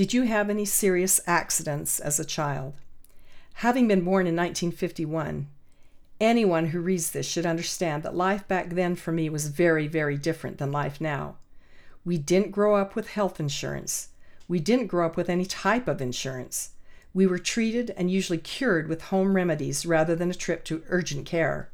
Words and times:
Did 0.00 0.14
you 0.14 0.22
have 0.22 0.48
any 0.48 0.64
serious 0.64 1.20
accidents 1.26 2.00
as 2.00 2.18
a 2.18 2.24
child? 2.24 2.72
Having 3.56 3.88
been 3.88 4.00
born 4.00 4.26
in 4.26 4.34
1951, 4.34 5.46
anyone 6.18 6.68
who 6.68 6.80
reads 6.80 7.10
this 7.10 7.28
should 7.28 7.44
understand 7.44 8.02
that 8.02 8.14
life 8.14 8.48
back 8.48 8.70
then 8.70 8.96
for 8.96 9.12
me 9.12 9.28
was 9.28 9.48
very, 9.48 9.86
very 9.86 10.16
different 10.16 10.56
than 10.56 10.72
life 10.72 11.02
now. 11.02 11.36
We 12.02 12.16
didn't 12.16 12.50
grow 12.50 12.76
up 12.76 12.96
with 12.96 13.10
health 13.10 13.38
insurance. 13.38 14.08
We 14.48 14.58
didn't 14.58 14.86
grow 14.86 15.04
up 15.04 15.18
with 15.18 15.28
any 15.28 15.44
type 15.44 15.86
of 15.86 16.00
insurance. 16.00 16.70
We 17.12 17.26
were 17.26 17.38
treated 17.38 17.92
and 17.94 18.10
usually 18.10 18.38
cured 18.38 18.88
with 18.88 19.02
home 19.02 19.36
remedies 19.36 19.84
rather 19.84 20.16
than 20.16 20.30
a 20.30 20.34
trip 20.34 20.64
to 20.64 20.82
urgent 20.88 21.26
care. 21.26 21.68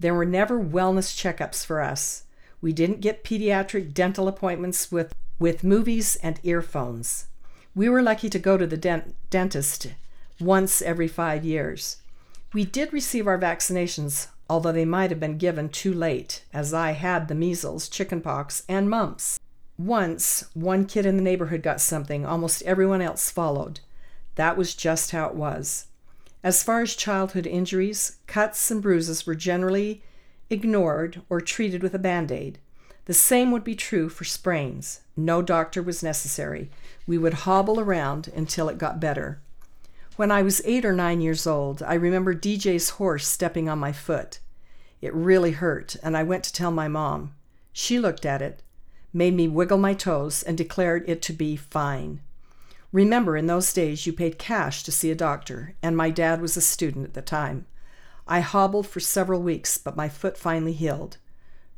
There 0.00 0.14
were 0.14 0.24
never 0.24 0.58
wellness 0.58 1.14
checkups 1.14 1.66
for 1.66 1.82
us. 1.82 2.22
We 2.62 2.72
didn't 2.72 3.02
get 3.02 3.24
pediatric 3.24 3.92
dental 3.92 4.26
appointments 4.26 4.90
with, 4.90 5.12
with 5.38 5.62
movies 5.62 6.16
and 6.22 6.40
earphones. 6.42 7.27
We 7.78 7.88
were 7.88 8.02
lucky 8.02 8.28
to 8.30 8.40
go 8.40 8.58
to 8.58 8.66
the 8.66 8.76
dent- 8.76 9.14
dentist 9.30 9.94
once 10.40 10.82
every 10.82 11.06
five 11.06 11.44
years. 11.44 11.98
We 12.52 12.64
did 12.64 12.92
receive 12.92 13.28
our 13.28 13.38
vaccinations, 13.38 14.26
although 14.50 14.72
they 14.72 14.84
might 14.84 15.10
have 15.10 15.20
been 15.20 15.38
given 15.38 15.68
too 15.68 15.94
late, 15.94 16.42
as 16.52 16.74
I 16.74 16.90
had 16.90 17.28
the 17.28 17.36
measles, 17.36 17.88
chickenpox, 17.88 18.64
and 18.68 18.90
mumps. 18.90 19.38
Once, 19.78 20.46
one 20.54 20.86
kid 20.86 21.06
in 21.06 21.18
the 21.18 21.22
neighborhood 21.22 21.62
got 21.62 21.80
something, 21.80 22.26
almost 22.26 22.62
everyone 22.62 23.00
else 23.00 23.30
followed. 23.30 23.78
That 24.34 24.56
was 24.56 24.74
just 24.74 25.12
how 25.12 25.28
it 25.28 25.36
was. 25.36 25.86
As 26.42 26.64
far 26.64 26.80
as 26.80 26.96
childhood 26.96 27.46
injuries, 27.46 28.16
cuts 28.26 28.72
and 28.72 28.82
bruises 28.82 29.24
were 29.24 29.36
generally 29.36 30.02
ignored 30.50 31.22
or 31.30 31.40
treated 31.40 31.84
with 31.84 31.94
a 31.94 32.00
band 32.00 32.32
aid. 32.32 32.58
The 33.08 33.14
same 33.14 33.52
would 33.52 33.64
be 33.64 33.74
true 33.74 34.10
for 34.10 34.24
sprains. 34.24 35.00
No 35.16 35.40
doctor 35.40 35.82
was 35.82 36.02
necessary. 36.02 36.70
We 37.06 37.16
would 37.16 37.48
hobble 37.48 37.80
around 37.80 38.28
until 38.28 38.68
it 38.68 38.76
got 38.76 39.00
better. 39.00 39.40
When 40.16 40.30
I 40.30 40.42
was 40.42 40.60
eight 40.66 40.84
or 40.84 40.92
nine 40.92 41.22
years 41.22 41.46
old, 41.46 41.82
I 41.82 41.94
remember 41.94 42.34
DJ's 42.34 42.90
horse 42.90 43.26
stepping 43.26 43.66
on 43.66 43.78
my 43.78 43.92
foot. 43.92 44.40
It 45.00 45.14
really 45.14 45.52
hurt, 45.52 45.96
and 46.02 46.18
I 46.18 46.22
went 46.22 46.44
to 46.44 46.52
tell 46.52 46.70
my 46.70 46.86
mom. 46.86 47.32
She 47.72 47.98
looked 47.98 48.26
at 48.26 48.42
it, 48.42 48.62
made 49.10 49.32
me 49.32 49.48
wiggle 49.48 49.78
my 49.78 49.94
toes, 49.94 50.42
and 50.42 50.58
declared 50.58 51.08
it 51.08 51.22
to 51.22 51.32
be 51.32 51.56
fine. 51.56 52.20
Remember, 52.92 53.38
in 53.38 53.46
those 53.46 53.72
days 53.72 54.06
you 54.06 54.12
paid 54.12 54.38
cash 54.38 54.82
to 54.82 54.92
see 54.92 55.10
a 55.10 55.14
doctor, 55.14 55.74
and 55.82 55.96
my 55.96 56.10
dad 56.10 56.42
was 56.42 56.58
a 56.58 56.60
student 56.60 57.06
at 57.06 57.14
the 57.14 57.22
time. 57.22 57.64
I 58.26 58.40
hobbled 58.40 58.86
for 58.86 59.00
several 59.00 59.40
weeks, 59.40 59.78
but 59.78 59.96
my 59.96 60.10
foot 60.10 60.36
finally 60.36 60.74
healed. 60.74 61.16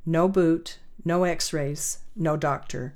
No 0.05 0.27
boot, 0.27 0.80
no 1.05 1.25
x 1.25 1.53
rays, 1.53 1.99
no 2.17 2.37
doctor. 2.37 2.95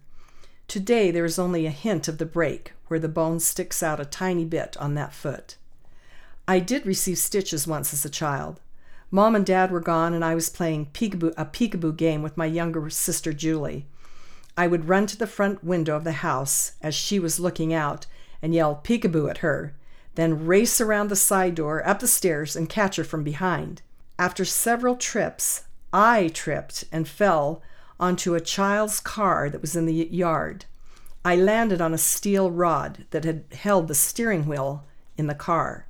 Today 0.68 1.10
there 1.10 1.24
is 1.24 1.38
only 1.38 1.66
a 1.66 1.70
hint 1.70 2.08
of 2.08 2.18
the 2.18 2.26
break 2.26 2.72
where 2.88 3.00
the 3.00 3.08
bone 3.08 3.40
sticks 3.40 3.82
out 3.82 4.00
a 4.00 4.04
tiny 4.04 4.44
bit 4.44 4.76
on 4.78 4.94
that 4.94 5.12
foot. 5.12 5.56
I 6.46 6.58
did 6.58 6.86
receive 6.86 7.18
stitches 7.18 7.66
once 7.66 7.92
as 7.92 8.04
a 8.04 8.10
child. 8.10 8.60
Mom 9.10 9.34
and 9.34 9.46
Dad 9.46 9.70
were 9.70 9.80
gone, 9.80 10.12
and 10.12 10.24
I 10.24 10.34
was 10.34 10.50
playing 10.50 10.86
peekaboo, 10.86 11.32
a 11.36 11.44
peekaboo 11.44 11.96
game 11.96 12.22
with 12.22 12.36
my 12.36 12.46
younger 12.46 12.90
sister 12.90 13.32
Julie. 13.32 13.86
I 14.56 14.66
would 14.66 14.88
run 14.88 15.06
to 15.06 15.16
the 15.16 15.26
front 15.26 15.64
window 15.64 15.96
of 15.96 16.04
the 16.04 16.12
house 16.12 16.72
as 16.82 16.94
she 16.94 17.18
was 17.18 17.40
looking 17.40 17.72
out 17.72 18.06
and 18.42 18.54
yell 18.54 18.80
peekaboo 18.84 19.30
at 19.30 19.38
her, 19.38 19.74
then 20.16 20.46
race 20.46 20.80
around 20.80 21.08
the 21.08 21.16
side 21.16 21.54
door, 21.54 21.86
up 21.86 22.00
the 22.00 22.06
stairs, 22.06 22.54
and 22.54 22.68
catch 22.68 22.96
her 22.96 23.04
from 23.04 23.24
behind. 23.24 23.82
After 24.18 24.44
several 24.44 24.96
trips, 24.96 25.62
I 25.92 26.28
tripped 26.28 26.84
and 26.92 27.08
fell 27.08 27.62
onto 27.98 28.34
a 28.34 28.40
child's 28.40 29.00
car 29.00 29.48
that 29.50 29.60
was 29.60 29.76
in 29.76 29.86
the 29.86 30.08
yard. 30.10 30.64
I 31.24 31.36
landed 31.36 31.80
on 31.80 31.94
a 31.94 31.98
steel 31.98 32.50
rod 32.50 33.06
that 33.10 33.24
had 33.24 33.44
held 33.52 33.88
the 33.88 33.94
steering 33.94 34.46
wheel 34.46 34.84
in 35.16 35.26
the 35.26 35.34
car. 35.34 35.86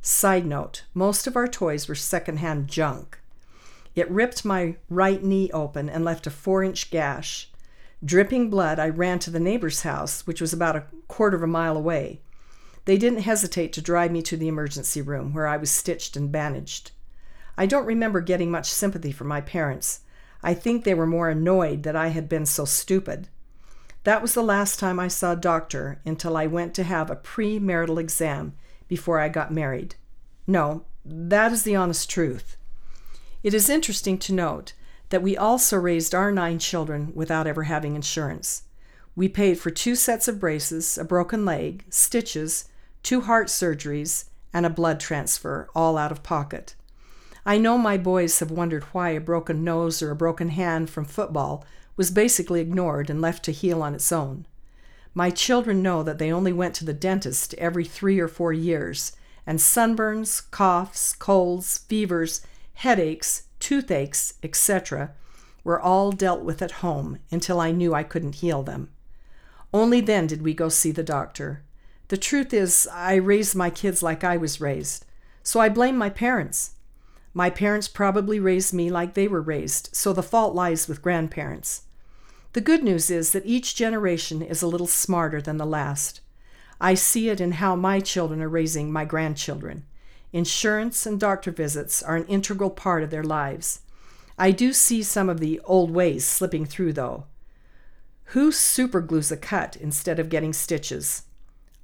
Side 0.00 0.46
note 0.46 0.84
most 0.94 1.26
of 1.26 1.36
our 1.36 1.48
toys 1.48 1.88
were 1.88 1.94
secondhand 1.94 2.68
junk. 2.68 3.18
It 3.94 4.10
ripped 4.10 4.44
my 4.44 4.76
right 4.88 5.22
knee 5.22 5.50
open 5.52 5.90
and 5.90 6.04
left 6.04 6.26
a 6.26 6.30
four 6.30 6.62
inch 6.62 6.90
gash. 6.90 7.50
Dripping 8.02 8.48
blood, 8.48 8.78
I 8.78 8.88
ran 8.88 9.18
to 9.20 9.30
the 9.30 9.40
neighbor's 9.40 9.82
house, 9.82 10.26
which 10.26 10.40
was 10.40 10.54
about 10.54 10.76
a 10.76 10.84
quarter 11.06 11.36
of 11.36 11.42
a 11.42 11.46
mile 11.46 11.76
away. 11.76 12.20
They 12.86 12.96
didn't 12.96 13.20
hesitate 13.20 13.74
to 13.74 13.82
drive 13.82 14.10
me 14.10 14.22
to 14.22 14.38
the 14.38 14.48
emergency 14.48 15.02
room, 15.02 15.34
where 15.34 15.46
I 15.46 15.58
was 15.58 15.70
stitched 15.70 16.16
and 16.16 16.32
bandaged. 16.32 16.92
I 17.58 17.66
don't 17.66 17.84
remember 17.84 18.22
getting 18.22 18.50
much 18.50 18.70
sympathy 18.70 19.12
from 19.12 19.28
my 19.28 19.42
parents. 19.42 20.00
I 20.42 20.54
think 20.54 20.84
they 20.84 20.94
were 20.94 21.06
more 21.06 21.28
annoyed 21.28 21.82
that 21.82 21.96
I 21.96 22.08
had 22.08 22.28
been 22.28 22.46
so 22.46 22.64
stupid. 22.64 23.28
That 24.04 24.22
was 24.22 24.34
the 24.34 24.42
last 24.42 24.78
time 24.78 24.98
I 24.98 25.08
saw 25.08 25.32
a 25.32 25.36
doctor 25.36 26.00
until 26.06 26.36
I 26.36 26.46
went 26.46 26.74
to 26.74 26.84
have 26.84 27.10
a 27.10 27.16
premarital 27.16 28.00
exam 28.00 28.54
before 28.88 29.20
I 29.20 29.28
got 29.28 29.52
married. 29.52 29.96
No, 30.46 30.84
that 31.04 31.52
is 31.52 31.62
the 31.64 31.76
honest 31.76 32.08
truth. 32.08 32.56
It 33.42 33.54
is 33.54 33.68
interesting 33.68 34.18
to 34.18 34.34
note 34.34 34.72
that 35.10 35.22
we 35.22 35.36
also 35.36 35.76
raised 35.76 36.14
our 36.14 36.32
nine 36.32 36.58
children 36.58 37.12
without 37.14 37.46
ever 37.46 37.64
having 37.64 37.94
insurance. 37.94 38.62
We 39.14 39.28
paid 39.28 39.58
for 39.58 39.70
two 39.70 39.94
sets 39.94 40.28
of 40.28 40.40
braces, 40.40 40.96
a 40.96 41.04
broken 41.04 41.44
leg, 41.44 41.84
stitches, 41.90 42.66
two 43.02 43.22
heart 43.22 43.48
surgeries, 43.48 44.26
and 44.52 44.64
a 44.64 44.70
blood 44.70 45.00
transfer, 45.00 45.68
all 45.74 45.98
out 45.98 46.12
of 46.12 46.22
pocket. 46.22 46.74
I 47.44 47.58
know 47.58 47.78
my 47.78 47.96
boys 47.96 48.38
have 48.40 48.50
wondered 48.50 48.84
why 48.84 49.10
a 49.10 49.20
broken 49.20 49.64
nose 49.64 50.02
or 50.02 50.10
a 50.10 50.16
broken 50.16 50.50
hand 50.50 50.90
from 50.90 51.04
football 51.04 51.64
was 51.96 52.10
basically 52.10 52.60
ignored 52.60 53.10
and 53.10 53.20
left 53.20 53.44
to 53.44 53.52
heal 53.52 53.82
on 53.82 53.94
its 53.94 54.12
own. 54.12 54.46
My 55.14 55.30
children 55.30 55.82
know 55.82 56.02
that 56.02 56.18
they 56.18 56.32
only 56.32 56.52
went 56.52 56.74
to 56.76 56.84
the 56.84 56.92
dentist 56.92 57.54
every 57.54 57.84
three 57.84 58.20
or 58.20 58.28
four 58.28 58.52
years, 58.52 59.12
and 59.46 59.58
sunburns, 59.58 60.50
coughs, 60.50 61.14
colds, 61.14 61.78
fevers, 61.78 62.42
headaches, 62.74 63.44
toothaches, 63.58 64.34
etc., 64.42 65.12
were 65.64 65.80
all 65.80 66.12
dealt 66.12 66.42
with 66.42 66.62
at 66.62 66.80
home 66.80 67.18
until 67.30 67.60
I 67.60 67.70
knew 67.70 67.92
I 67.92 68.02
couldn't 68.02 68.36
heal 68.36 68.62
them. 68.62 68.90
Only 69.72 70.00
then 70.00 70.26
did 70.26 70.42
we 70.42 70.54
go 70.54 70.68
see 70.68 70.90
the 70.90 71.02
doctor. 71.02 71.62
The 72.08 72.16
truth 72.16 72.54
is, 72.54 72.88
I 72.92 73.14
raised 73.14 73.54
my 73.54 73.70
kids 73.70 74.02
like 74.02 74.24
I 74.24 74.36
was 74.36 74.60
raised, 74.60 75.04
so 75.42 75.60
I 75.60 75.68
blame 75.68 75.96
my 75.96 76.10
parents. 76.10 76.72
My 77.32 77.48
parents 77.48 77.86
probably 77.86 78.40
raised 78.40 78.74
me 78.74 78.90
like 78.90 79.14
they 79.14 79.28
were 79.28 79.40
raised, 79.40 79.90
so 79.92 80.12
the 80.12 80.22
fault 80.22 80.54
lies 80.54 80.88
with 80.88 81.02
grandparents. 81.02 81.82
The 82.52 82.60
good 82.60 82.82
news 82.82 83.10
is 83.10 83.30
that 83.32 83.46
each 83.46 83.76
generation 83.76 84.42
is 84.42 84.62
a 84.62 84.66
little 84.66 84.88
smarter 84.88 85.40
than 85.40 85.56
the 85.56 85.66
last. 85.66 86.20
I 86.80 86.94
see 86.94 87.28
it 87.28 87.40
in 87.40 87.52
how 87.52 87.76
my 87.76 88.00
children 88.00 88.42
are 88.42 88.48
raising 88.48 88.90
my 88.90 89.04
grandchildren. 89.04 89.84
Insurance 90.32 91.06
and 91.06 91.20
doctor 91.20 91.52
visits 91.52 92.02
are 92.02 92.16
an 92.16 92.26
integral 92.26 92.70
part 92.70 93.02
of 93.04 93.10
their 93.10 93.22
lives. 93.22 93.80
I 94.38 94.50
do 94.50 94.72
see 94.72 95.02
some 95.02 95.28
of 95.28 95.38
the 95.38 95.60
old 95.64 95.90
ways 95.90 96.24
slipping 96.24 96.64
through, 96.64 96.94
though. 96.94 97.26
Who 98.26 98.50
superglues 98.50 99.30
a 99.30 99.36
cut 99.36 99.76
instead 99.76 100.18
of 100.18 100.28
getting 100.28 100.52
stitches? 100.52 101.24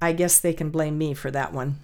I 0.01 0.11
guess 0.13 0.39
they 0.39 0.53
can 0.53 0.69
blame 0.69 0.97
me 0.97 1.13
for 1.13 1.31
that 1.31 1.53
one. 1.53 1.79